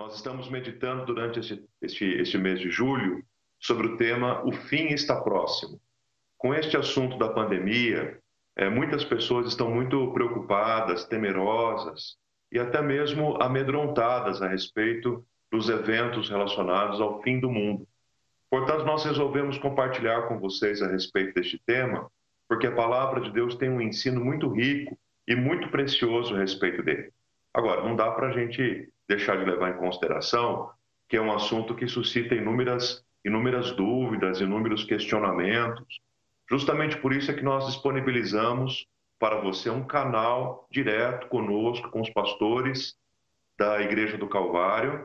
[0.00, 3.22] Nós estamos meditando durante este, este, este mês de julho
[3.58, 5.78] sobre o tema O Fim está Próximo.
[6.38, 8.18] Com este assunto da pandemia,
[8.56, 12.16] é, muitas pessoas estão muito preocupadas, temerosas
[12.50, 17.86] e até mesmo amedrontadas a respeito dos eventos relacionados ao fim do mundo.
[18.48, 22.10] Portanto, nós resolvemos compartilhar com vocês a respeito deste tema,
[22.48, 24.98] porque a palavra de Deus tem um ensino muito rico
[25.28, 27.12] e muito precioso a respeito dele.
[27.52, 30.70] Agora, não dá para a gente deixar de levar em consideração
[31.10, 36.00] que é um assunto que suscita inúmeras, inúmeras dúvidas, inúmeros questionamentos.
[36.48, 38.86] Justamente por isso é que nós disponibilizamos
[39.18, 42.94] para você um canal direto conosco, com os pastores
[43.58, 45.04] da Igreja do Calvário,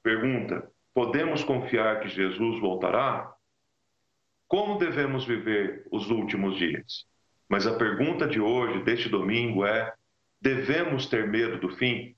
[0.04, 3.34] Pergunta: podemos confiar que Jesus voltará?
[4.48, 7.06] Como devemos viver os últimos dias?
[7.50, 9.94] Mas a pergunta de hoje, deste domingo, é:
[10.42, 12.16] devemos ter medo do fim?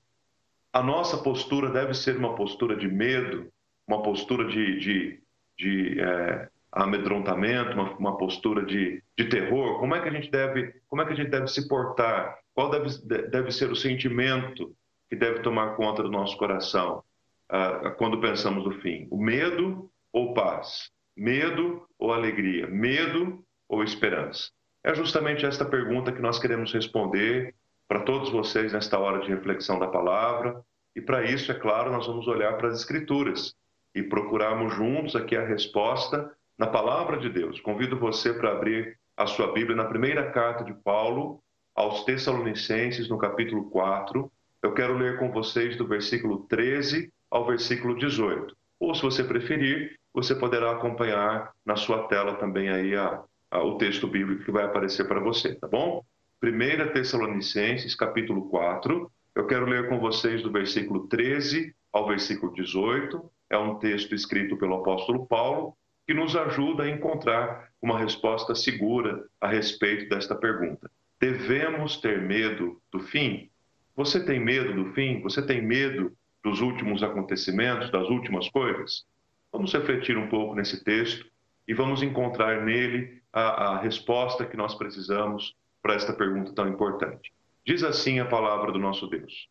[0.72, 3.52] A nossa postura deve ser uma postura de medo,
[3.86, 5.22] uma postura de, de,
[5.58, 9.78] de é, amedrontamento, uma, uma postura de, de, terror?
[9.80, 12.38] Como é que a gente deve, como é que a gente deve se portar?
[12.54, 12.88] Qual deve,
[13.28, 14.74] deve ser o sentimento
[15.08, 17.02] que deve tomar conta do nosso coração
[17.50, 19.08] uh, quando pensamos no fim?
[19.10, 20.90] O medo ou paz?
[21.16, 22.66] Medo ou alegria?
[22.66, 24.50] Medo ou esperança?
[24.84, 27.54] É justamente esta pergunta que nós queremos responder
[27.88, 30.62] para todos vocês nesta hora de reflexão da palavra.
[30.94, 33.54] E para isso, é claro, nós vamos olhar para as Escrituras
[33.94, 37.58] e procurarmos juntos aqui a resposta na palavra de Deus.
[37.58, 41.42] Convido você para abrir a sua Bíblia na primeira carta de Paulo
[41.74, 44.30] aos Tessalonicenses, no capítulo 4.
[44.62, 48.54] Eu quero ler com vocês do versículo 13 ao versículo 18.
[48.78, 53.78] Ou, se você preferir, você poderá acompanhar na sua tela também aí a, a, o
[53.78, 56.04] texto bíblico que vai aparecer para você, tá bom?
[56.44, 59.10] 1 Tessalonicenses, capítulo 4.
[59.34, 63.30] Eu quero ler com vocês do versículo 13 ao versículo 18.
[63.48, 65.74] É um texto escrito pelo apóstolo Paulo
[66.10, 70.90] que nos ajuda a encontrar uma resposta segura a respeito desta pergunta.
[71.20, 73.48] Devemos ter medo do fim?
[73.94, 75.22] Você tem medo do fim?
[75.22, 76.12] Você tem medo
[76.42, 79.04] dos últimos acontecimentos, das últimas coisas?
[79.52, 81.24] Vamos refletir um pouco nesse texto
[81.68, 83.42] e vamos encontrar nele a,
[83.74, 87.32] a resposta que nós precisamos para esta pergunta tão importante.
[87.64, 89.48] Diz assim a palavra do nosso Deus: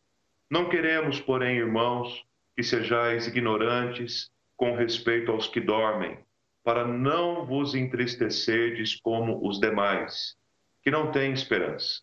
[0.52, 2.22] Não queremos, porém, irmãos,
[2.54, 6.20] que sejais ignorantes com respeito aos que dormem
[6.64, 10.36] para não vos entristecerdes como os demais,
[10.84, 12.02] que não têm esperança.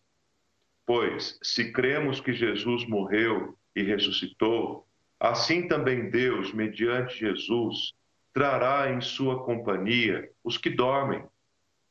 [0.85, 4.87] Pois, se cremos que Jesus morreu e ressuscitou,
[5.19, 7.93] assim também Deus, mediante Jesus,
[8.33, 11.23] trará em sua companhia os que dormem.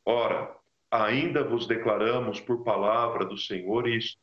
[0.04, 0.54] Ora,
[0.90, 4.20] ainda vos declaramos por palavra do Senhor isto: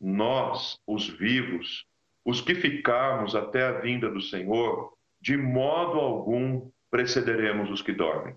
[0.00, 1.86] nós, os vivos,
[2.24, 8.36] os que ficarmos até a vinda do Senhor, de modo algum precederemos os que dormem.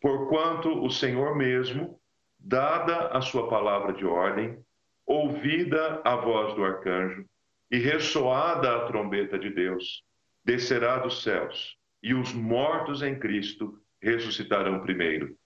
[0.00, 2.00] Porquanto o Senhor mesmo,
[2.38, 4.56] dada a sua palavra de ordem,
[5.04, 7.26] ouvida a voz do arcanjo
[7.72, 10.04] e ressoada a trombeta de Deus,
[10.44, 15.36] descerá dos céus, e os mortos em Cristo ressuscitarão primeiro.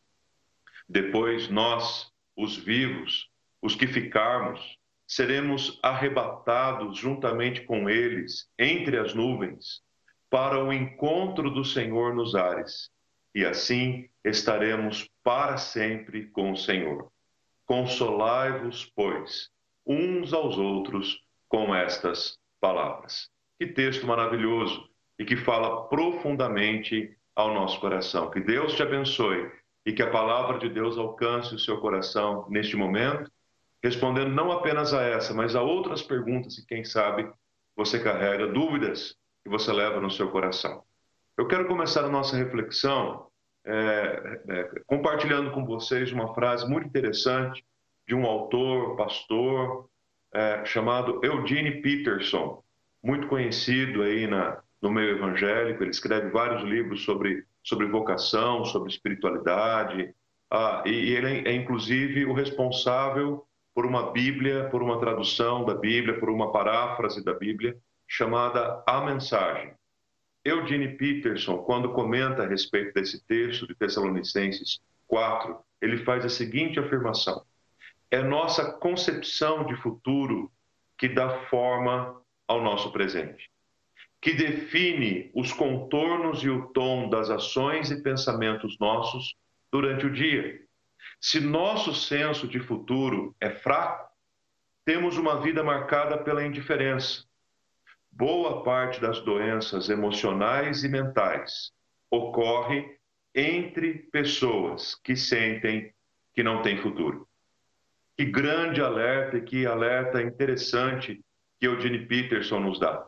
[0.86, 3.30] Depois nós, os vivos,
[3.62, 4.60] os que ficarmos,
[5.06, 9.86] seremos arrebatados juntamente com eles entre as nuvens
[10.30, 12.90] para o encontro do Senhor nos ares,
[13.34, 17.10] e assim estaremos para sempre com o Senhor.
[17.66, 19.50] Consolai-vos, pois,
[19.86, 23.28] uns aos outros com estas palavras.
[23.58, 24.88] Que texto maravilhoso
[25.18, 28.30] e que fala profundamente ao nosso coração.
[28.30, 29.50] Que Deus te abençoe
[29.84, 33.30] e que a palavra de Deus alcance o seu coração neste momento,
[33.82, 37.30] respondendo não apenas a essa, mas a outras perguntas e quem sabe
[37.76, 39.14] você carrega dúvidas
[39.46, 40.82] que você leva no seu coração.
[41.38, 43.28] Eu quero começar a nossa reflexão
[43.64, 47.64] é, é, compartilhando com vocês uma frase muito interessante
[48.08, 49.88] de um autor, pastor,
[50.34, 52.62] é, chamado Eugene Peterson,
[53.02, 55.82] muito conhecido aí na, no meio evangélico.
[55.82, 60.12] Ele escreve vários livros sobre, sobre vocação, sobre espiritualidade.
[60.50, 65.74] Ah, e, ele é, é, inclusive, o responsável por uma Bíblia, por uma tradução da
[65.74, 69.74] Bíblia, por uma paráfrase da Bíblia, chamada A Mensagem.
[70.44, 76.78] Eugene Peterson, quando comenta a respeito desse texto de Tessalonicenses 4, ele faz a seguinte
[76.78, 77.44] afirmação:
[78.10, 80.50] É nossa concepção de futuro
[80.96, 83.50] que dá forma ao nosso presente,
[84.20, 89.34] que define os contornos e o tom das ações e pensamentos nossos
[89.70, 90.60] durante o dia.
[91.20, 94.08] Se nosso senso de futuro é fraco,
[94.84, 97.25] temos uma vida marcada pela indiferença.
[98.18, 101.70] Boa parte das doenças emocionais e mentais
[102.10, 102.96] ocorre
[103.34, 105.92] entre pessoas que sentem
[106.32, 107.28] que não têm futuro.
[108.16, 111.22] Que grande alerta e que alerta interessante
[111.60, 113.06] que Eugene Peterson nos dá.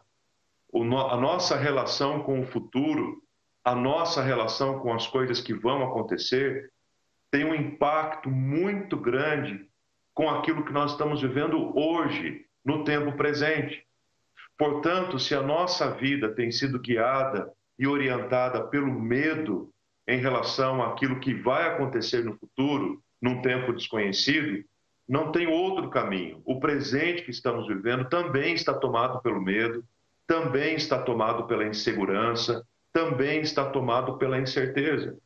[0.75, 3.22] a nossa relação com o futuro,
[3.64, 6.70] a nossa relação com as coisas que vão acontecer,
[7.31, 9.66] tem um impacto muito grande
[10.12, 13.88] com aquilo que nós estamos vivendo hoje, no tempo presente.
[14.58, 19.72] Portanto, se a nossa vida tem sido guiada e orientada pelo medo
[20.06, 24.64] em relação àquilo que vai acontecer no futuro, num tempo desconhecido,
[25.08, 26.43] não tem outro caminho.
[26.44, 29.84] O presente que estamos vivendo também está tomado pelo medo,
[30.26, 35.16] também está tomado pela insegurança, também está tomado pela incerteza.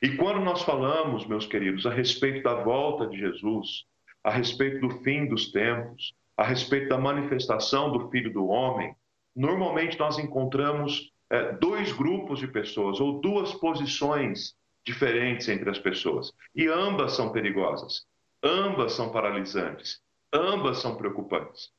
[0.00, 3.84] E quando nós falamos, meus queridos, a respeito da volta de Jesus,
[4.22, 8.96] a respeito do fim dos tempos, a respeito da manifestação do Filho do Homem,
[9.34, 14.52] normalmente nós encontramos é, dois grupos de pessoas ou duas posições
[14.84, 16.32] diferentes entre as pessoas.
[16.52, 18.04] E ambas são perigosas.
[18.42, 20.00] Ambas são paralisantes,
[20.32, 21.70] ambas são preocupantes.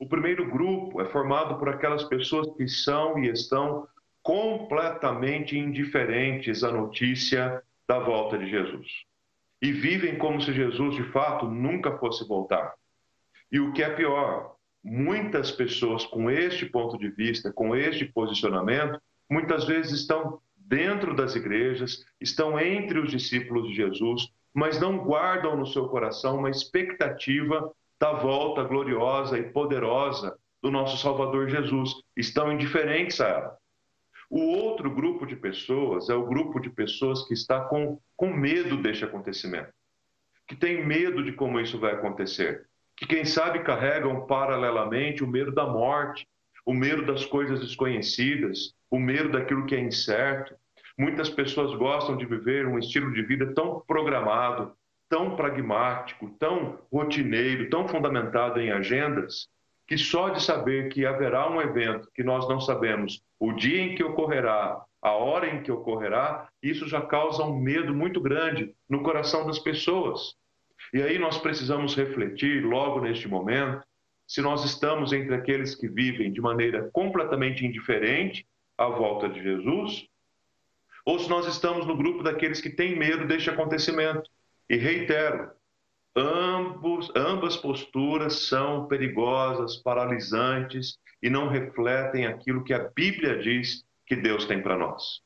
[0.00, 3.86] O primeiro grupo é formado por aquelas pessoas que são e estão
[4.20, 8.88] completamente indiferentes à notícia da volta de Jesus.
[9.62, 12.74] E vivem como se Jesus, de fato, nunca fosse voltar.
[13.50, 19.00] E o que é pior, muitas pessoas com este ponto de vista, com este posicionamento,
[19.30, 25.56] muitas vezes estão dentro das igrejas, estão entre os discípulos de Jesus, mas não guardam
[25.56, 31.90] no seu coração uma expectativa da volta gloriosa e poderosa do nosso Salvador Jesus.
[32.16, 33.58] Estão indiferentes a ela.
[34.30, 38.76] O outro grupo de pessoas é o grupo de pessoas que está com, com medo
[38.76, 39.72] deste acontecimento,
[40.46, 42.67] que tem medo de como isso vai acontecer,
[42.98, 46.26] que quem sabe carregam paralelamente o medo da morte,
[46.66, 50.54] o medo das coisas desconhecidas, o medo daquilo que é incerto,
[50.98, 54.72] Muitas pessoas gostam de viver um estilo de vida tão programado,
[55.08, 59.46] tão pragmático, tão rotineiro, tão fundamentado em agendas,
[59.86, 63.94] que só de saber que haverá um evento que nós não sabemos o dia em
[63.94, 69.04] que ocorrerá, a hora em que ocorrerá, isso já causa um medo muito grande no
[69.04, 70.34] coração das pessoas.
[70.92, 73.82] E aí nós precisamos refletir logo neste momento
[74.26, 78.46] se nós estamos entre aqueles que vivem de maneira completamente indiferente
[78.76, 80.06] à volta de Jesus
[81.04, 84.30] ou se nós estamos no grupo daqueles que têm medo deste acontecimento.
[84.68, 85.50] E reitero,
[86.14, 94.16] ambos, ambas posturas são perigosas, paralisantes e não refletem aquilo que a Bíblia diz que
[94.16, 95.22] Deus tem para nós.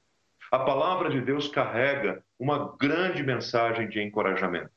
[0.53, 4.71] A palavra de Deus carrega uma grande mensagem de encorajamento.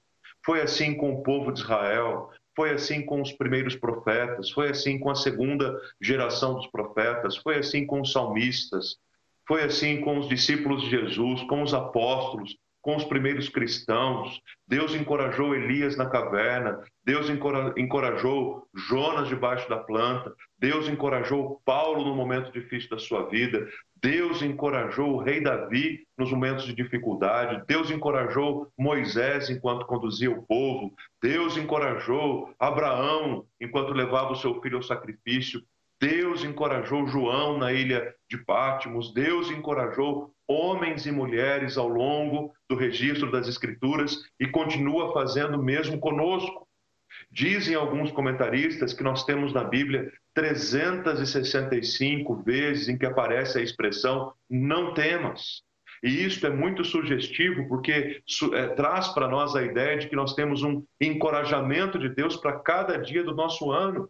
[0.45, 4.99] Foi assim com o povo de Israel, foi assim com os primeiros profetas, foi assim
[4.99, 8.97] com a segunda geração dos profetas, foi assim com os salmistas,
[9.47, 14.39] foi assim com os discípulos de Jesus, com os apóstolos, com os primeiros cristãos.
[14.67, 17.27] Deus encorajou Elias na caverna, Deus
[17.75, 24.43] encorajou Jonas debaixo da planta, Deus encorajou Paulo no momento difícil da sua vida, Deus
[24.43, 30.93] encorajou o rei Davi nos momentos de dificuldade, Deus encorajou Moisés enquanto conduzia o povo,
[31.19, 35.59] Deus encorajou Abraão enquanto levava o seu filho ao sacrifício,
[35.99, 42.75] Deus encorajou João na ilha de Pátimos, Deus encorajou homens e mulheres ao longo do
[42.75, 46.67] registro das Escrituras e continua fazendo mesmo conosco.
[47.31, 54.33] Dizem alguns comentaristas que nós temos na Bíblia 365 vezes em que aparece a expressão
[54.49, 55.63] não temas.
[56.03, 58.21] E isso é muito sugestivo porque
[58.53, 62.59] é, traz para nós a ideia de que nós temos um encorajamento de Deus para
[62.59, 64.07] cada dia do nosso ano.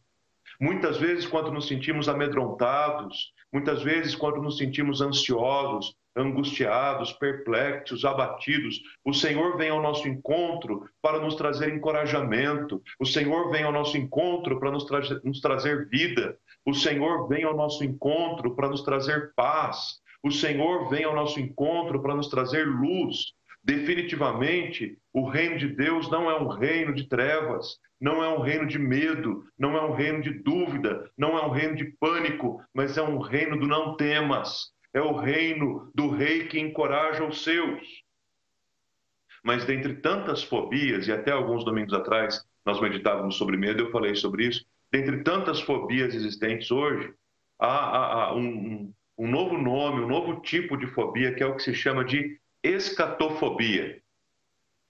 [0.60, 8.82] Muitas vezes, quando nos sentimos amedrontados, muitas vezes, quando nos sentimos ansiosos, angustiados, perplexos, abatidos,
[9.04, 13.98] o Senhor vem ao nosso encontro para nos trazer encorajamento, o Senhor vem ao nosso
[13.98, 18.82] encontro para nos, tra nos trazer vida, o Senhor vem ao nosso encontro para nos
[18.82, 23.34] trazer paz, o Senhor vem ao nosso encontro para nos trazer luz.
[23.64, 28.68] Definitivamente, o reino de Deus não é um reino de trevas, não é um reino
[28.68, 32.98] de medo, não é um reino de dúvida, não é um reino de pânico, mas
[32.98, 37.86] é um reino do não temas, é o reino do rei que encoraja os seus.
[39.44, 44.16] Mas dentre tantas fobias, e até alguns domingos atrás nós meditávamos sobre medo, eu falei
[44.16, 47.14] sobre isso, dentre tantas fobias existentes hoje,
[47.60, 51.58] há, há, há um, um novo nome, um novo tipo de fobia, que é o
[51.58, 54.02] que se chama de escatofobia.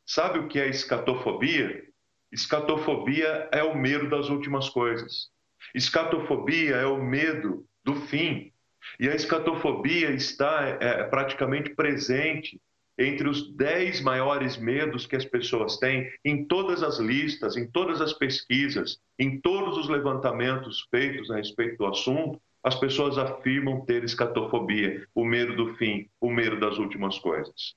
[0.05, 1.83] Sabe o que é escatofobia?
[2.31, 5.31] Escatofobia é o medo das últimas coisas.
[5.73, 8.53] Escatofobia é o medo do fim.
[8.99, 12.59] E a escatofobia está é, é, praticamente presente
[12.97, 17.99] entre os dez maiores medos que as pessoas têm em todas as listas, em todas
[17.99, 24.03] as pesquisas, em todos os levantamentos feitos a respeito do assunto, as pessoas afirmam ter
[24.03, 27.75] escatofobia, o medo do fim, o medo das últimas coisas.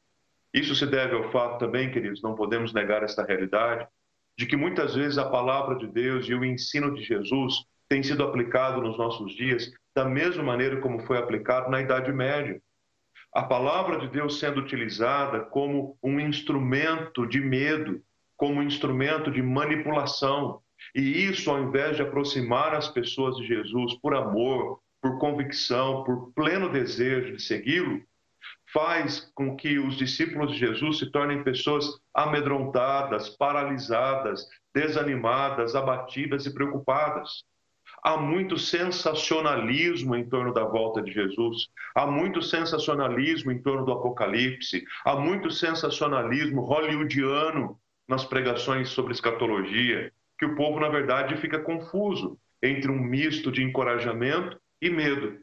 [0.55, 3.87] Isso se deve ao fato também, queridos, não podemos negar esta realidade,
[4.39, 8.23] de que muitas vezes a palavra de Deus e o ensino de Jesus tem sido
[8.23, 12.63] aplicado nos nossos dias da mesma maneira como foi aplicado na Idade Média.
[13.35, 18.01] A palavra de Deus sendo utilizada como um instrumento de medo,
[18.37, 20.63] como um instrumento de manipulação,
[20.95, 26.33] e isso, ao invés de aproximar as pessoas de Jesus por amor, por convicção, por
[26.33, 28.01] pleno desejo de segui-lo,
[28.73, 36.55] faz com que os discípulos de Jesus se tornem pessoas amedrontadas, paralisadas, desanimadas, abatidas e
[36.55, 37.43] preocupadas.
[38.03, 43.93] Há muito sensacionalismo em torno da volta de Jesus, há muito sensacionalismo em torno do
[43.93, 47.79] Apocalipse, há muito sensacionalismo hollywoodiano
[48.09, 53.63] nas pregações sobre escatologia que o povo, na verdade, fica confuso entre um misto de
[53.63, 55.39] encorajamento e medo.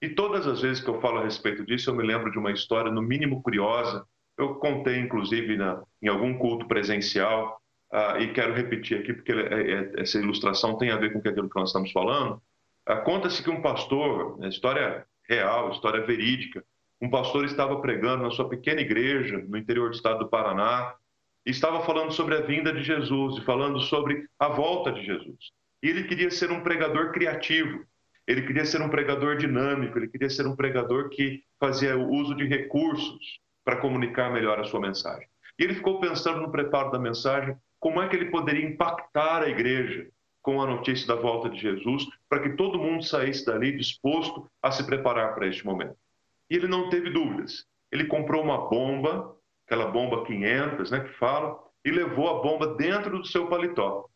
[0.00, 2.50] E todas as vezes que eu falo a respeito disso, eu me lembro de uma
[2.50, 4.04] história, no mínimo curiosa.
[4.36, 7.61] Eu contei, inclusive, na, em algum culto presencial,
[7.92, 11.48] uh, e quero repetir aqui, porque é, é, essa ilustração tem a ver com aquilo
[11.48, 12.42] que nós estamos falando.
[12.88, 16.64] Uh, Conta-se que um pastor, né, história real, história verídica,
[17.00, 20.94] um pastor estava pregando na sua pequena igreja no interior do estado do Paraná,
[21.44, 25.50] estava falando sobre a vinda de Jesus e falando sobre a volta de Jesus.
[25.82, 27.84] E ele queria ser um pregador criativo,
[28.26, 32.36] ele queria ser um pregador dinâmico, ele queria ser um pregador que fazia o uso
[32.36, 35.26] de recursos para comunicar melhor a sua mensagem.
[35.58, 39.48] E ele ficou pensando no preparo da mensagem, como é que ele poderia impactar a
[39.48, 40.08] igreja
[40.40, 44.70] com a notícia da volta de Jesus, para que todo mundo saísse dali disposto a
[44.70, 45.96] se preparar para este momento.
[46.48, 47.66] E ele não teve dúvidas.
[47.90, 49.36] Ele comprou uma bomba
[49.72, 54.06] aquela bomba 500, né, que fala, e levou a bomba dentro do seu paletó.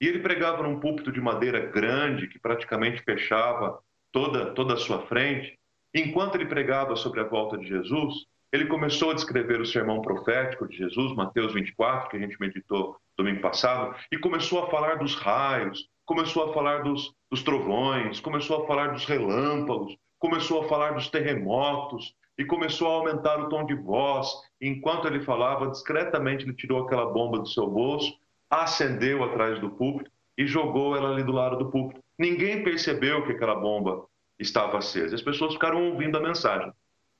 [0.00, 3.78] E ele pregava num púlpito de madeira grande, que praticamente fechava
[4.10, 5.58] toda, toda a sua frente.
[5.94, 10.68] Enquanto ele pregava sobre a volta de Jesus, ele começou a descrever o sermão profético
[10.68, 15.14] de Jesus, Mateus 24, que a gente meditou domingo passado, e começou a falar dos
[15.14, 20.92] raios, começou a falar dos, dos trovões, começou a falar dos relâmpagos, começou a falar
[20.92, 24.28] dos terremotos, e começou a aumentar o tom de voz.
[24.60, 28.12] Enquanto ele falava, discretamente ele tirou aquela bomba do seu bolso,
[28.50, 32.00] acendeu atrás do púlpito e jogou ela ali do lado do púlpito.
[32.18, 34.06] Ninguém percebeu que aquela bomba
[34.38, 35.14] estava acesa.
[35.14, 36.72] As pessoas ficaram ouvindo a mensagem.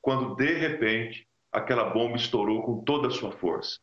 [0.02, 3.78] Quando de repente aquela bomba estourou com toda a sua força.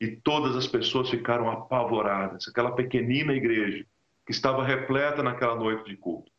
[0.00, 2.48] E todas as pessoas ficaram apavoradas.
[2.48, 3.84] Aquela pequenina igreja
[4.24, 6.30] que estava repleta naquela noite de culto.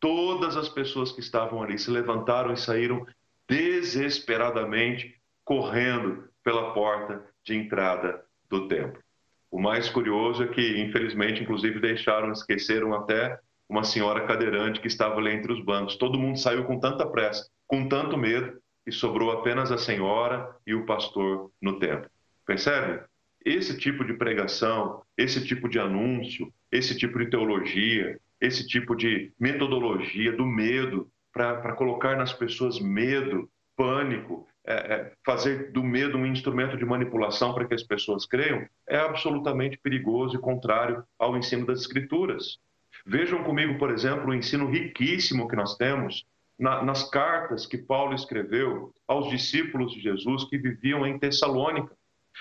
[0.00, 3.04] Todas as pessoas que estavam ali se levantaram e saíram
[3.48, 9.02] desesperadamente correndo pela porta de entrada do templo.
[9.50, 15.16] O mais curioso é que, infelizmente, inclusive deixaram, esqueceram até uma senhora cadeirante que estava
[15.16, 15.96] ali entre os bancos.
[15.96, 20.74] Todo mundo saiu com tanta pressa, com tanto medo, e sobrou apenas a senhora e
[20.74, 22.10] o pastor no templo.
[22.46, 23.02] Percebe?
[23.44, 29.30] Esse tipo de pregação, esse tipo de anúncio, esse tipo de teologia, esse tipo de
[29.38, 36.26] metodologia do medo para colocar nas pessoas medo, pânico, é, é, fazer do medo um
[36.26, 41.64] instrumento de manipulação para que as pessoas creiam, é absolutamente perigoso e contrário ao ensino
[41.64, 42.58] das Escrituras.
[43.06, 46.26] Vejam comigo, por exemplo, o ensino riquíssimo que nós temos
[46.58, 51.96] na, nas cartas que Paulo escreveu aos discípulos de Jesus que viviam em Tessalônica.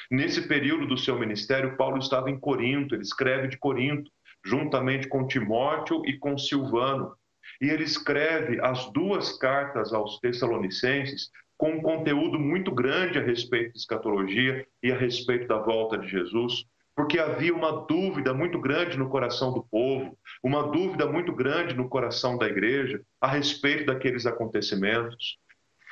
[0.09, 4.11] Nesse período do seu ministério, Paulo estava em Corinto, ele escreve de Corinto,
[4.43, 7.13] juntamente com Timóteo e com Silvano.
[7.61, 13.73] E ele escreve as duas cartas aos Tessalonicenses com um conteúdo muito grande a respeito
[13.73, 16.65] de escatologia e a respeito da volta de Jesus,
[16.97, 21.87] porque havia uma dúvida muito grande no coração do povo, uma dúvida muito grande no
[21.87, 25.37] coração da igreja a respeito daqueles acontecimentos.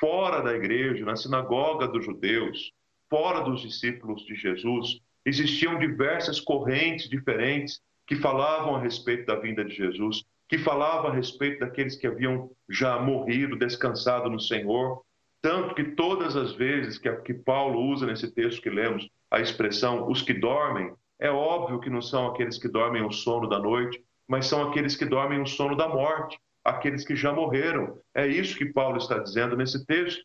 [0.00, 2.72] Fora da igreja, na sinagoga dos judeus,
[3.08, 9.64] fora dos discípulos de Jesus, existiam diversas correntes diferentes que falavam a respeito da vinda
[9.64, 15.04] de Jesus, que falavam a respeito daqueles que haviam já morrido, descansado no Senhor.
[15.46, 20.10] Tanto que todas as vezes que, que Paulo usa nesse texto que lemos, a expressão
[20.10, 24.02] os que dormem, é óbvio que não são aqueles que dormem o sono da noite,
[24.26, 27.96] mas são aqueles que dormem o sono da morte, aqueles que já morreram.
[28.12, 30.20] É isso que Paulo está dizendo nesse texto.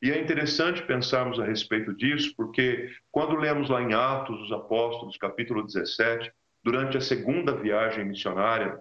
[0.00, 5.18] E é interessante pensarmos a respeito disso, porque quando lemos lá em Atos dos Apóstolos,
[5.18, 8.80] capítulo 17, durante a segunda viagem missionária,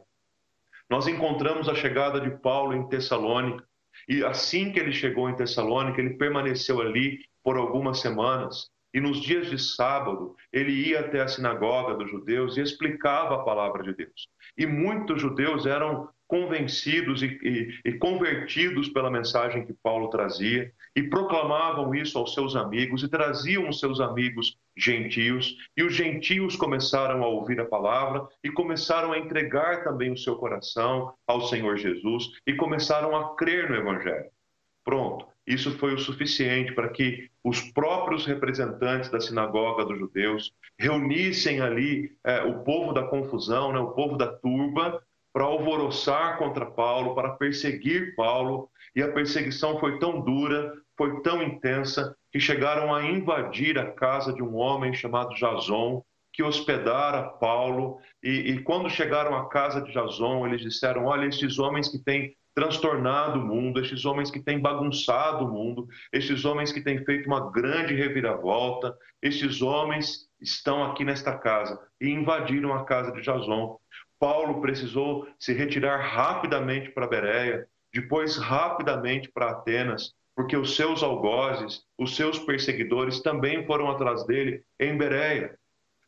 [0.89, 3.67] nós encontramos a chegada de Paulo em Tessalônica.
[4.07, 8.69] E assim que ele chegou em Tessalônica, ele permaneceu ali por algumas semanas.
[8.93, 13.43] E nos dias de sábado, ele ia até a sinagoga dos judeus e explicava a
[13.43, 14.27] palavra de Deus.
[14.55, 21.03] E muitos judeus eram convencidos e, e, e, convertidos pela mensagem que Paulo trazia e
[21.03, 27.23] proclamavam isso aos seus amigos e traziam os seus amigos gentios e os gentios começaram
[27.23, 32.31] a ouvir a palavra e começaram a entregar também o seu coração ao Senhor Jesus
[32.45, 34.29] e começaram a crer no evangelho.
[34.83, 35.33] Pronto.
[35.45, 42.15] Isso foi o suficiente para que os próprios representantes da sinagoga dos judeus reunissem ali
[42.23, 47.31] é, o povo da confusão, né, o povo da turba, para alvoroçar contra Paulo, para
[47.31, 48.69] perseguir Paulo.
[48.95, 54.33] E a perseguição foi tão dura, foi tão intensa, que chegaram a invadir a casa
[54.33, 57.99] de um homem chamado Jason, que hospedara Paulo.
[58.23, 62.35] E, e quando chegaram à casa de Jason, eles disseram: Olha, esses homens que têm
[62.55, 67.27] transtornado o mundo, estes homens que têm bagunçado o mundo, estes homens que têm feito
[67.27, 73.79] uma grande reviravolta, estes homens estão aqui nesta casa e invadiram a casa de Jason.
[74.19, 81.83] Paulo precisou se retirar rapidamente para Bereia, depois rapidamente para Atenas, porque os seus algozes,
[81.97, 85.57] os seus perseguidores também foram atrás dele em Bereia.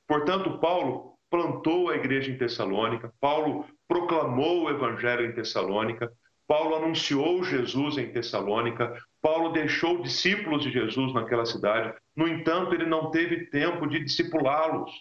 [0.08, 6.12] Portanto, Paulo plantou a igreja em Tessalônica, Paulo proclamou o evangelho em Tessalônica,
[6.48, 11.94] Paulo anunciou Jesus em Tessalônica, Paulo deixou discípulos de Jesus naquela cidade.
[12.16, 14.92] No entanto, ele não teve tempo de discipulá-los.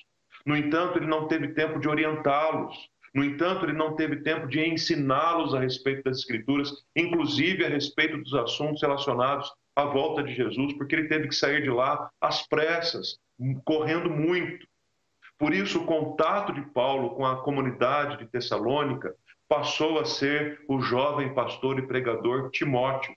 [0.46, 2.75] No entanto, ele não teve tempo de orientá-los.
[3.14, 8.18] No entanto, ele não teve tempo de ensiná-los a respeito das Escrituras, inclusive a respeito
[8.18, 12.46] dos assuntos relacionados à volta de Jesus, porque ele teve que sair de lá às
[12.48, 13.18] pressas,
[13.64, 14.66] correndo muito.
[15.38, 19.14] Por isso, o contato de Paulo com a comunidade de Tessalônica
[19.48, 23.14] passou a ser o jovem pastor e pregador Timóteo.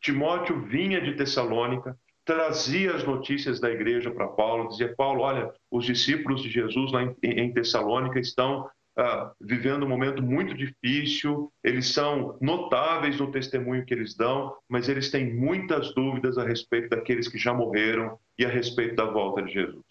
[0.00, 5.84] Timóteo vinha de Tessalônica, trazia as notícias da igreja para Paulo, dizia: Paulo, olha, os
[5.84, 12.36] discípulos de Jesus lá em, Tessalônica estão ah, vivendo um momento muito difícil, eles são
[12.40, 17.38] notáveis no testemunho que eles dão, mas eles têm muitas dúvidas a respeito daqueles que
[17.38, 19.86] já morreram e a respeito da volta de Jesus.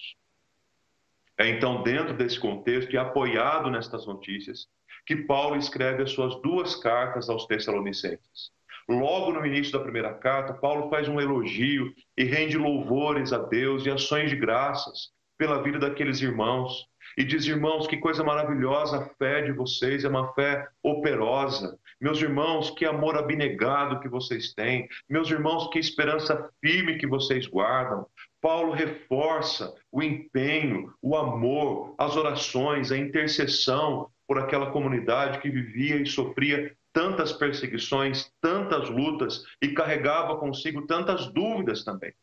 [1.37, 4.67] É então dentro desse contexto e apoiado nestas notícias
[5.05, 8.51] que Paulo escreve as suas duas cartas aos Tessalonicenses.
[8.87, 13.85] Logo no início da primeira carta, Paulo faz um elogio e rende louvores a Deus
[13.85, 16.87] e ações de graças pela vida daqueles irmãos.
[17.17, 21.78] E diz, irmãos, que coisa maravilhosa a fé de vocês, é uma fé operosa.
[22.00, 24.88] Meus irmãos, que amor abnegado que vocês têm.
[25.10, 28.06] Meus irmãos, que esperança firme que vocês guardam.
[28.41, 35.97] Paulo reforça o empenho, o amor, as orações, a intercessão por aquela comunidade que vivia
[35.97, 42.13] e sofria tantas perseguições, tantas lutas e carregava consigo tantas dúvidas também.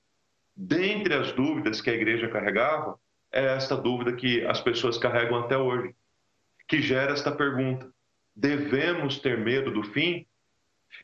[0.56, 2.98] Dentre as dúvidas que a igreja carregava,
[3.32, 5.94] é esta dúvida que as pessoas carregam até hoje,
[6.66, 7.90] que gera esta pergunta:
[8.34, 10.26] devemos ter medo do fim?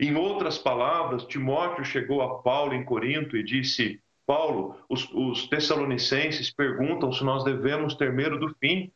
[0.01, 6.51] Em outras palavras, Timóteo chegou a Paulo em Corinto e disse: Paulo, os, os tessalonicenses
[6.51, 8.91] perguntam se nós devemos ter medo do fim.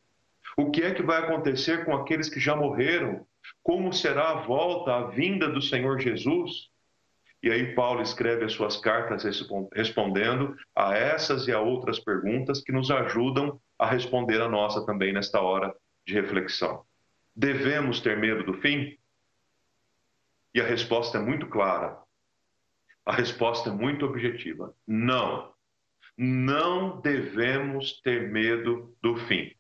[0.57, 3.27] O que é que vai acontecer com aqueles que já morreram?
[3.63, 6.71] Como será a volta, a vinda do Senhor Jesus?
[7.43, 9.23] E aí Paulo escreve as suas cartas
[9.73, 15.13] respondendo a essas e a outras perguntas que nos ajudam a responder a nossa também
[15.13, 15.75] nesta hora
[16.05, 16.85] de reflexão.
[17.35, 18.99] Devemos ter medo do fim?
[20.53, 21.97] E a resposta é muito clara.
[23.07, 24.75] A resposta é muito objetiva.
[24.87, 25.53] Não.
[26.17, 29.55] Não devemos ter medo do fim.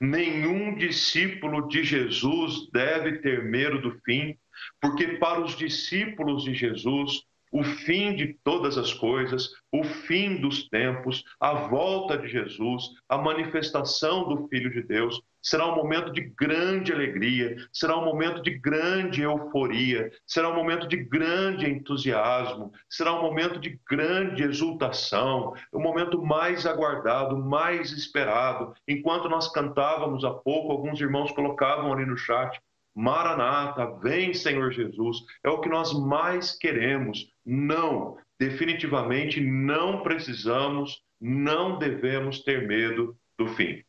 [0.00, 4.36] Nenhum discípulo de Jesus deve ter medo do fim,
[4.80, 10.68] porque para os discípulos de Jesus, o fim de todas as coisas, o fim dos
[10.68, 16.20] tempos, a volta de Jesus, a manifestação do Filho de Deus, será um momento de
[16.20, 23.14] grande alegria, será um momento de grande euforia, será um momento de grande entusiasmo, será
[23.14, 28.74] um momento de grande exultação, o momento mais aguardado, mais esperado.
[28.88, 32.60] Enquanto nós cantávamos há pouco, alguns irmãos colocavam ali no chat
[32.96, 37.30] Maranata, vem Senhor Jesus, é o que nós mais queremos.
[37.44, 43.84] Não, definitivamente não precisamos, não devemos ter medo do fim.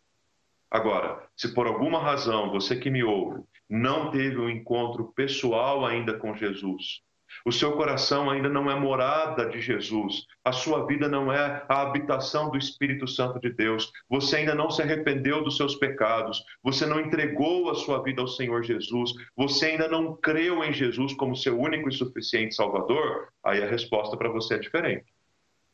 [0.69, 6.17] Agora, se por alguma razão você que me ouve não teve um encontro pessoal ainda
[6.17, 7.01] com Jesus,
[7.45, 11.81] o seu coração ainda não é morada de Jesus, a sua vida não é a
[11.81, 16.85] habitação do Espírito Santo de Deus, você ainda não se arrependeu dos seus pecados, você
[16.85, 21.35] não entregou a sua vida ao Senhor Jesus, você ainda não creu em Jesus como
[21.35, 25.05] seu único e suficiente Salvador, aí a resposta para você é diferente.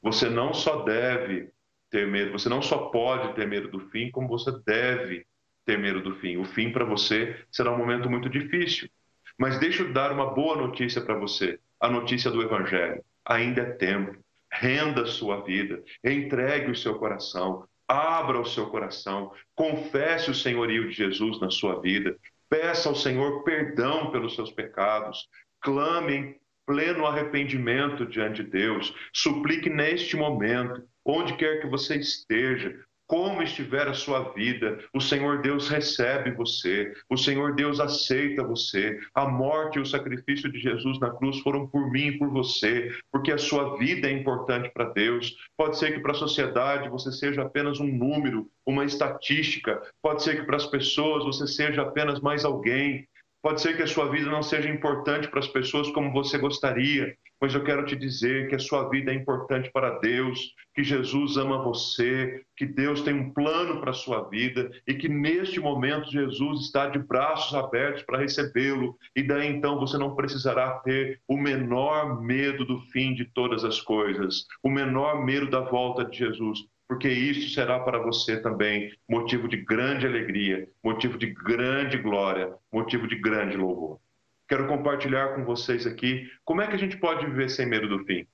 [0.02, 1.50] Você não só deve
[1.90, 5.26] ter medo, você não só pode ter medo do fim, como você deve
[5.66, 6.38] ter medo do fim.
[6.38, 8.90] O fim para você será um momento muito difícil.
[9.38, 13.04] Mas deixa eu dar uma boa notícia para você, a notícia do Evangelho.
[13.26, 14.18] Ainda é tempo.
[14.52, 20.90] Renda a sua vida, entregue o seu coração, abra o seu coração, confesse o senhorio
[20.90, 22.16] de Jesus na sua vida,
[22.50, 25.28] peça ao Senhor perdão pelos seus pecados,
[25.60, 32.80] clame em pleno arrependimento diante de Deus, suplique neste momento, onde quer que você esteja,
[33.08, 39.00] como estiver a sua vida, o Senhor Deus recebe você, o Senhor Deus aceita você.
[39.14, 42.92] A morte e o sacrifício de Jesus na cruz foram por mim e por você,
[43.12, 45.36] porque a sua vida é importante para Deus.
[45.58, 50.38] Pode ser que para a sociedade você seja apenas um número, uma estatística, pode ser
[50.40, 53.08] que para as pessoas você seja apenas mais alguém,
[53.44, 57.14] Pode ser que a sua vida não seja importante para as pessoas como você gostaria,
[57.44, 61.36] mas eu quero te dizer que a sua vida é importante para Deus, que Jesus
[61.36, 66.10] ama você, que Deus tem um plano para a sua vida e que neste momento
[66.10, 71.36] Jesus está de braços abertos para recebê-lo, e daí então você não precisará ter o
[71.36, 76.60] menor medo do fim de todas as coisas, o menor medo da volta de Jesus,
[76.88, 83.06] porque isso será para você também motivo de grande alegria, motivo de grande glória, motivo
[83.06, 84.00] de grande louvor.
[84.48, 88.04] Quero compartilhar com vocês aqui como é que a gente pode viver sem medo do
[88.06, 88.28] fim.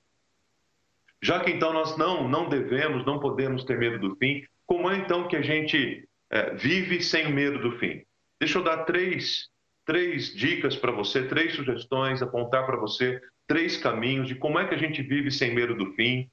[1.22, 4.96] Já que então nós não, não devemos, não podemos ter medo do fim, como é
[4.96, 8.04] então que a gente é, vive sem medo do fim?
[8.38, 9.48] Deixa eu dar três,
[9.84, 14.74] três dicas para você, três sugestões, apontar para você três caminhos de como é que
[14.74, 16.30] a gente vive sem medo do fim,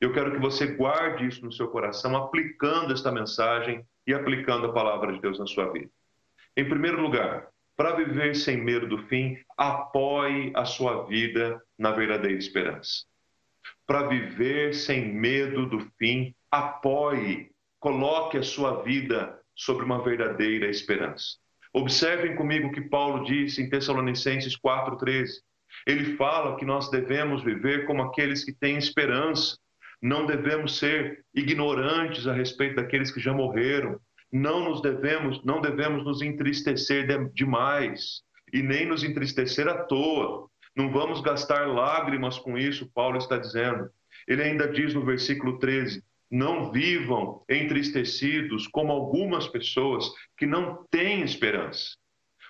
[0.00, 4.72] eu quero que você guarde isso no seu coração, aplicando esta mensagem e aplicando a
[4.72, 5.90] palavra de Deus na sua vida.
[6.56, 7.48] Em primeiro lugar,
[7.80, 13.06] para viver sem medo do fim, apoie a sua vida na verdadeira esperança.
[13.86, 21.38] Para viver sem medo do fim, apoie, coloque a sua vida sobre uma verdadeira esperança.
[21.72, 25.40] Observem comigo o que Paulo disse em Tessalonicenses 4,13.
[25.86, 29.56] Ele fala que nós devemos viver como aqueles que têm esperança
[30.02, 34.00] não devemos ser ignorantes a respeito daqueles que já morreram.
[34.32, 40.48] Não nos devemos, não devemos nos entristecer demais e nem nos entristecer à toa.
[40.76, 43.90] Não vamos gastar lágrimas com isso, Paulo está dizendo.
[44.28, 51.22] Ele ainda diz no versículo 13: Não vivam entristecidos como algumas pessoas que não têm
[51.22, 51.96] esperança.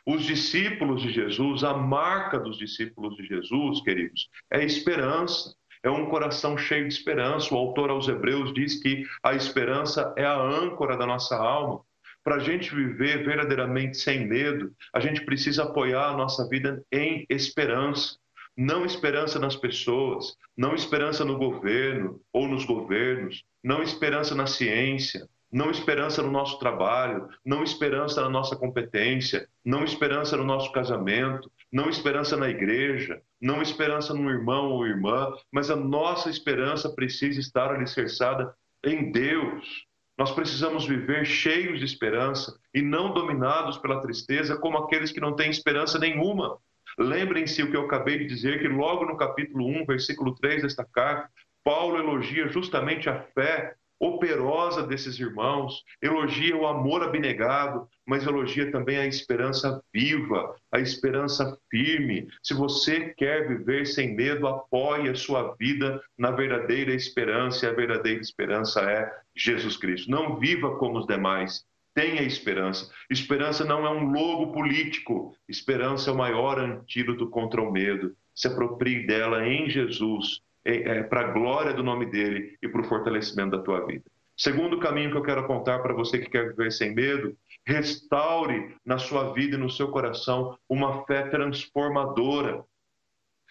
[0.07, 6.07] Os discípulos de Jesus, a marca dos discípulos de Jesus, queridos, é esperança é um
[6.07, 7.55] coração cheio de esperança.
[7.55, 11.81] O autor aos Hebreus diz que a esperança é a âncora da nossa alma.
[12.23, 17.25] Para a gente viver verdadeiramente sem medo, a gente precisa apoiar a nossa vida em
[17.31, 18.17] esperança.
[18.57, 25.27] Não esperança nas pessoas, não esperança no governo ou nos governos, não esperança na ciência,
[25.53, 31.51] não esperança no nosso trabalho, não esperança na nossa competência, não esperança no nosso casamento,
[31.73, 37.41] não esperança na igreja, não esperança no irmão ou irmã, mas a nossa esperança precisa
[37.41, 39.87] estar alicerçada em Deus.
[40.17, 45.35] Nós precisamos viver cheios de esperança e não dominados pela tristeza como aqueles que não
[45.35, 46.59] têm esperança nenhuma.
[46.99, 50.85] Lembrem-se o que eu acabei de dizer, que logo no capítulo 1, versículo 3 desta
[50.85, 51.31] carta,
[51.65, 58.97] Paulo elogia justamente a fé operosa desses irmãos, elogia o amor abnegado, mas elogia também
[58.97, 62.27] a esperança viva, a esperança firme.
[62.43, 67.75] Se você quer viver sem medo, apoie a sua vida na verdadeira esperança, e a
[67.75, 70.11] verdadeira esperança é Jesus Cristo.
[70.11, 72.89] Não viva como os demais, Tenha esperança.
[73.11, 75.35] Esperança não é um logo político.
[75.49, 78.15] Esperança é o maior antídoto contra o medo.
[78.33, 82.81] Se aproprie dela em Jesus, é, é, para a glória do nome dele e para
[82.81, 84.05] o fortalecimento da tua vida.
[84.37, 88.97] Segundo caminho que eu quero apontar para você que quer viver sem medo, restaure na
[88.97, 92.65] sua vida e no seu coração uma fé transformadora.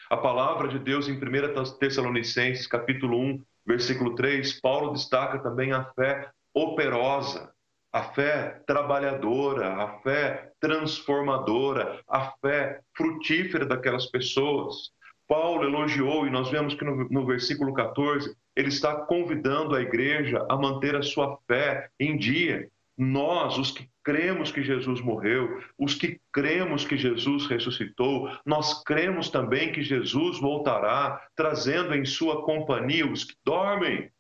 [0.10, 5.86] A palavra de Deus em 1 Tessalonicenses, capítulo 1, versículo 3, Paulo destaca também a
[5.94, 7.54] fé operosa,
[7.94, 14.92] a fé trabalhadora, a fé transformadora, a fé frutífera daquelas pessoas.
[15.30, 20.44] Paulo elogiou, e nós vemos que no, no, versículo 14, ele está convidando a igreja
[20.50, 22.68] a manter a sua fé em dia.
[22.98, 29.30] Nós, os que cremos que Jesus morreu, os que cremos que Jesus ressuscitou, nós cremos
[29.30, 34.12] também que Jesus voltará, trazendo em sua companhia os que dormem.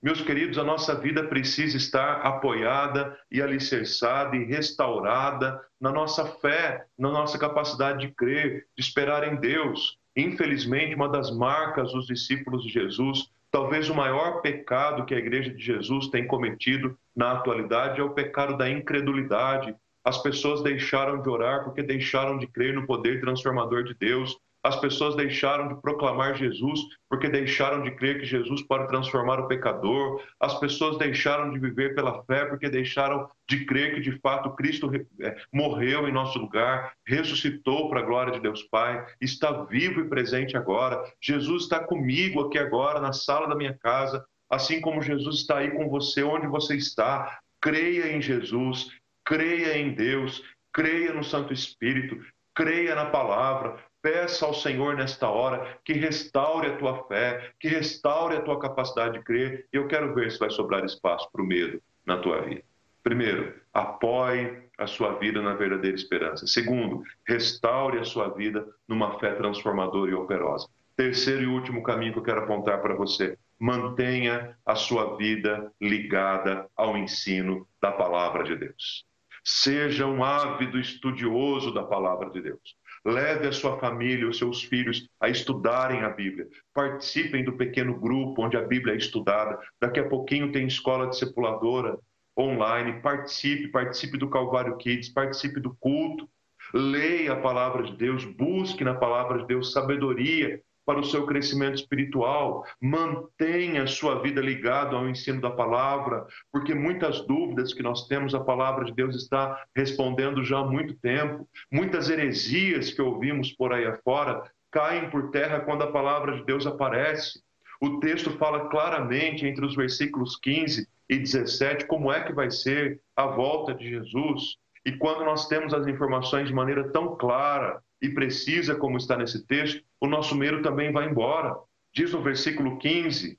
[0.00, 6.86] Meus queridos, a nossa vida precisa estar apoiada e alicerçada e restaurada na nossa fé,
[6.96, 9.99] na nossa capacidade de crer, de esperar em Deus.
[10.16, 15.50] Infelizmente, uma das marcas dos discípulos de Jesus, talvez o maior pecado que a igreja
[15.50, 19.74] de Jesus tem cometido na atualidade é o pecado da incredulidade.
[20.04, 24.36] As pessoas deixaram de orar porque deixaram de crer no poder transformador de Deus.
[24.62, 29.48] As pessoas deixaram de proclamar Jesus porque deixaram de crer que Jesus pode transformar o
[29.48, 30.22] pecador.
[30.38, 34.90] As pessoas deixaram de viver pela fé porque deixaram de crer que de fato Cristo
[35.20, 40.08] é, morreu em nosso lugar, ressuscitou para a glória de Deus Pai, está vivo e
[40.08, 41.02] presente agora.
[41.20, 45.70] Jesus está comigo aqui agora na sala da minha casa, assim como Jesus está aí
[45.70, 47.40] com você onde você está.
[47.62, 48.90] Creia em Jesus,
[49.24, 50.42] creia em Deus,
[50.72, 52.20] creia no Santo Espírito,
[52.54, 58.36] creia na palavra, Peça ao Senhor nesta hora que restaure a tua fé, que restaure
[58.36, 59.66] a tua capacidade de crer.
[59.72, 62.62] E eu quero ver se vai sobrar espaço para o medo na tua vida.
[63.02, 66.46] Primeiro, apoie a sua vida na verdadeira esperança.
[66.46, 70.66] Segundo, restaure a sua vida numa fé transformadora e operosa.
[70.96, 76.66] Terceiro e último caminho que eu quero apontar para você: mantenha a sua vida ligada
[76.74, 79.09] ao ensino da palavra de Deus.
[79.44, 82.60] Seja um ávido estudioso da palavra de Deus.
[83.04, 86.46] Leve a sua família, os seus filhos a estudarem a Bíblia.
[86.74, 89.58] Participem do pequeno grupo onde a Bíblia é estudada.
[89.80, 91.98] Daqui a pouquinho tem escola discipuladora
[92.38, 93.00] online.
[93.00, 96.28] Participe, participe do Calvário Kids, participe do culto.
[96.74, 101.76] Leia a palavra de Deus, busque na palavra de Deus sabedoria para o seu crescimento
[101.76, 102.66] espiritual.
[102.80, 108.34] Mantenha a sua vida ligada ao ensino da palavra, porque muitas dúvidas que nós temos,
[108.34, 111.48] a palavra de Deus está respondendo já há muito tempo.
[111.70, 116.66] Muitas heresias que ouvimos por aí afora caem por terra quando a palavra de Deus
[116.66, 117.40] aparece.
[117.80, 123.00] O texto fala claramente entre os versículos 15 e 17 como é que vai ser
[123.14, 124.56] a volta de Jesus.
[124.84, 129.46] E quando nós temos as informações de maneira tão clara, e precisa, como está nesse
[129.46, 131.54] texto, o nosso medo também vai embora.
[131.92, 133.38] Diz no versículo 15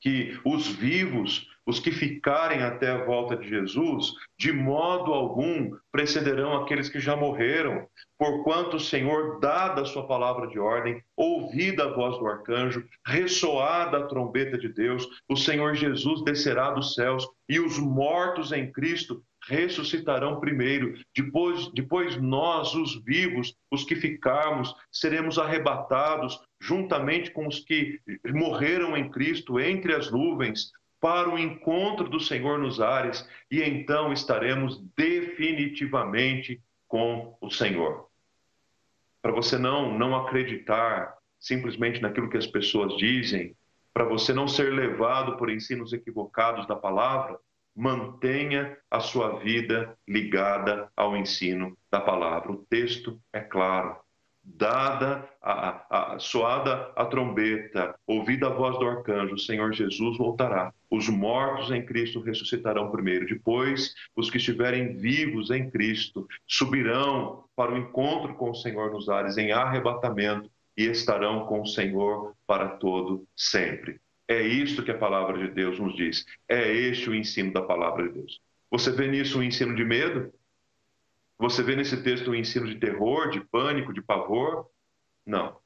[0.00, 6.54] que os vivos, os que ficarem até a volta de Jesus, de modo algum precederão
[6.56, 11.94] aqueles que já morreram, porquanto o Senhor, dada a sua palavra de ordem, ouvida a
[11.94, 17.58] voz do arcanjo, ressoada a trombeta de Deus, o Senhor Jesus descerá dos céus e
[17.58, 25.38] os mortos em Cristo ressuscitarão primeiro, depois, depois nós, os vivos, os que ficarmos, seremos
[25.38, 28.00] arrebatados juntamente com os que
[28.32, 34.12] morreram em Cristo entre as nuvens para o encontro do Senhor nos ares e então
[34.12, 38.08] estaremos definitivamente com o Senhor.
[39.20, 43.54] Para você não não acreditar simplesmente naquilo que as pessoas dizem,
[43.92, 47.38] para você não ser levado por ensinos equivocados da palavra,
[47.74, 52.52] mantenha a sua vida ligada ao ensino da palavra.
[52.52, 53.96] O texto é claro.
[54.46, 60.70] Dada a, a, soada a trombeta, ouvida a voz do arcanjo, o Senhor Jesus voltará.
[60.90, 63.26] Os mortos em Cristo ressuscitarão primeiro.
[63.26, 69.08] Depois, os que estiverem vivos em Cristo subirão para o encontro com o Senhor nos
[69.08, 73.98] ares em arrebatamento e estarão com o Senhor para todo sempre.
[74.26, 76.24] É isto que a palavra de Deus nos diz.
[76.48, 78.40] É este o ensino da palavra de Deus.
[78.70, 80.32] Você vê nisso um ensino de medo?
[81.38, 84.66] Você vê nesse texto um ensino de terror, de pânico, de pavor?
[85.26, 85.58] Não.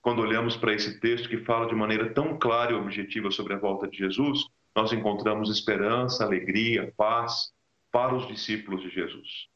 [0.00, 3.58] Quando olhamos para esse texto que fala de maneira tão clara e objetiva sobre a
[3.58, 7.52] volta de Jesus, nós encontramos esperança, alegria, paz
[7.92, 9.46] para os discípulos de Jesus.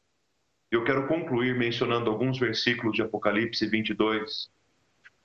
[0.71, 4.49] Eu quero concluir mencionando alguns versículos de Apocalipse 22,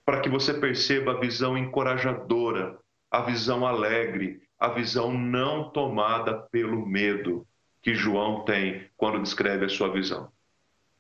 [0.05, 2.82] para que você perceba a visão encorajadora
[3.13, 7.47] a visão alegre, a visão não tomada pelo medo.
[7.83, 10.33] que João tem quando descreve a sua visão?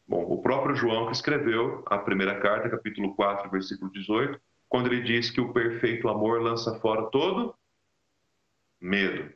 [0.07, 5.01] Bom, o próprio João que escreveu a primeira carta, capítulo 4, versículo 18, quando ele
[5.01, 7.55] diz que o perfeito amor lança fora todo
[8.79, 9.33] medo.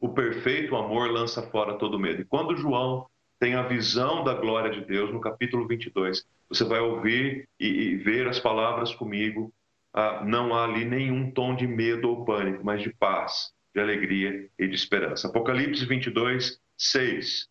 [0.00, 2.22] O perfeito amor lança fora todo medo.
[2.22, 3.06] E quando João
[3.38, 7.96] tem a visão da glória de Deus, no capítulo 22, você vai ouvir e, e
[7.96, 9.52] ver as palavras comigo.
[9.94, 14.48] Ah, não há ali nenhum tom de medo ou pânico, mas de paz, de alegria
[14.58, 15.28] e de esperança.
[15.28, 17.48] Apocalipse 22, 6.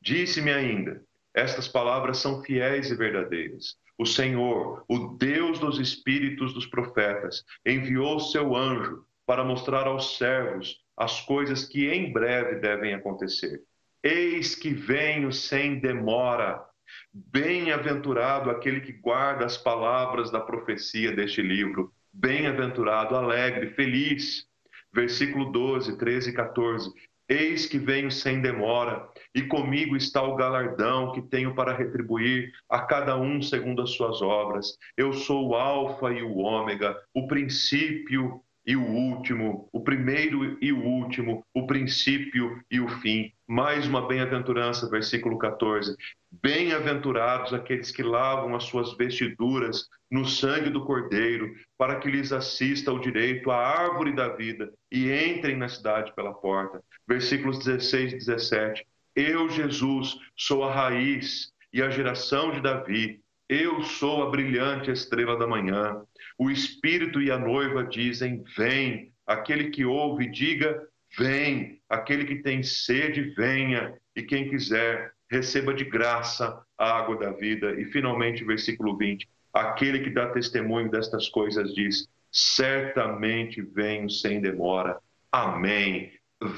[0.00, 1.02] Disse-me ainda:
[1.34, 3.76] estas palavras são fiéis e verdadeiras.
[3.96, 10.80] O Senhor, o Deus dos espíritos dos profetas, enviou seu anjo para mostrar aos servos
[10.96, 13.62] as coisas que em breve devem acontecer.
[14.02, 16.64] Eis que venho sem demora.
[17.12, 21.92] Bem-aventurado aquele que guarda as palavras da profecia deste livro.
[22.12, 24.46] Bem-aventurado, alegre, feliz.
[24.92, 26.92] Versículo 12, 13 e 14.
[27.28, 32.80] Eis que venho sem demora, e comigo está o galardão que tenho para retribuir a
[32.80, 34.76] cada um segundo as suas obras.
[34.96, 40.72] Eu sou o Alfa e o Ômega, o princípio e o último, o primeiro e
[40.72, 43.32] o último, o princípio e o fim.
[43.44, 45.96] Mais uma bem-aventurança, versículo 14.
[46.30, 52.92] Bem-aventurados aqueles que lavam as suas vestiduras no sangue do Cordeiro, para que lhes assista
[52.92, 56.80] o direito à árvore da vida e entrem na cidade pela porta.
[57.08, 58.86] Versículos 16 e 17.
[59.16, 63.20] Eu, Jesus, sou a raiz e a geração de Davi.
[63.48, 66.04] Eu sou a brilhante estrela da manhã.
[66.40, 69.12] O Espírito e a noiva dizem: Vem.
[69.26, 71.82] Aquele que ouve, diga: Vem.
[71.86, 73.94] Aquele que tem sede, venha.
[74.16, 77.78] E quem quiser, receba de graça a água da vida.
[77.78, 84.98] E finalmente, versículo 20: Aquele que dá testemunho destas coisas diz: Certamente venho sem demora.
[85.30, 86.10] Amém.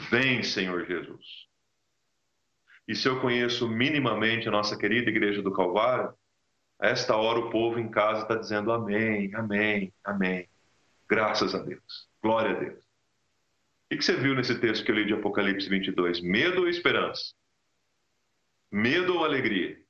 [0.09, 1.27] Vem, Senhor Jesus.
[2.87, 6.14] E se eu conheço minimamente a nossa querida Igreja do Calvário,
[6.83, 10.49] a esta hora o povo em casa está dizendo amém, amém, amém.
[11.09, 12.09] Graças a Deus.
[12.21, 12.85] Glória a Deus.
[13.92, 16.21] O que você viu nesse texto que eu li de Apocalipse 22?
[16.21, 17.35] Medo ou esperança?
[18.68, 19.81] Medo ou alegria?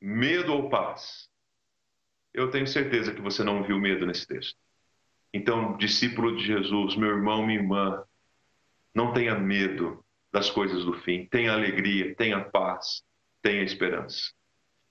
[0.00, 1.28] Medo ou paz?
[2.34, 4.58] Eu tenho certeza que você não viu medo nesse texto.
[5.32, 8.02] Então, discípulo de Jesus, meu irmão, minha irmã,
[8.92, 11.26] não tenha medo das coisas do fim.
[11.26, 13.04] Tenha alegria, tenha paz,
[13.40, 14.32] tenha esperança.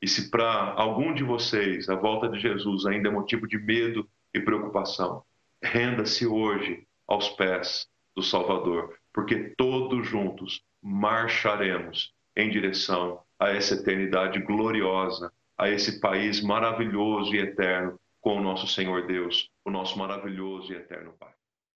[0.01, 4.07] E se para algum de vocês a volta de Jesus ainda é motivo de medo
[4.33, 5.23] e preocupação,
[5.61, 14.39] renda-se hoje aos pés do Salvador, porque todos juntos marcharemos em direção a essa eternidade
[14.39, 20.71] gloriosa, a esse país maravilhoso e eterno com o nosso Senhor Deus, o nosso maravilhoso
[20.71, 21.33] e eterno Pai.